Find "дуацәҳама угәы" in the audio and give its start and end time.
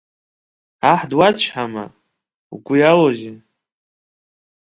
1.09-2.75